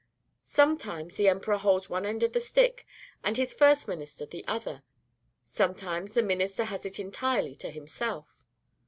Sometimes 0.41 1.13
the 1.13 1.27
emperor 1.27 1.57
holds 1.57 1.87
one 1.87 2.07
end 2.07 2.23
of 2.23 2.33
the 2.33 2.39
stick, 2.39 2.87
and 3.23 3.37
his 3.37 3.53
first 3.53 3.87
minister 3.87 4.25
the 4.25 4.43
other; 4.47 4.81
sometimes 5.43 6.13
the 6.13 6.23
minister 6.23 6.63
has 6.63 6.87
it 6.87 6.99
entirely 6.99 7.53
to 7.57 7.69
himself. 7.69 8.43